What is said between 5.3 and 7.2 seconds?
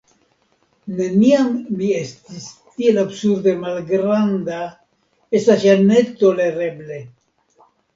estas ja ne tolereble.